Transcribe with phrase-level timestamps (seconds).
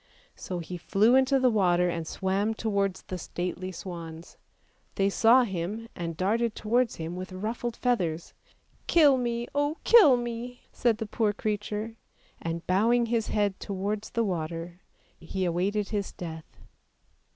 [0.35, 4.35] So he flew into the water and swam towards the stately swans;
[4.95, 8.33] they saw him and darted towards him with ruffled feathers."
[8.87, 11.97] Kill me, oh, kill me!" said the poor creature,
[12.41, 14.81] and bowing his head towards the water
[15.19, 16.57] he awaited his death.